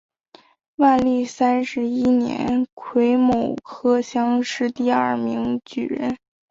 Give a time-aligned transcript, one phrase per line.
[0.77, 6.17] 万历三十一年癸卯科乡试第二名举人。